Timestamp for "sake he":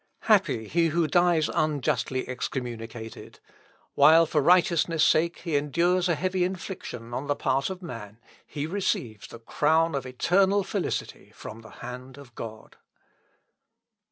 5.03-5.55